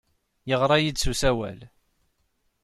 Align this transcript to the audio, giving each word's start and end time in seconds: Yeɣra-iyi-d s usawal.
Yeɣra-iyi-d 0.49 0.97
s 1.03 1.05
usawal. 1.11 1.59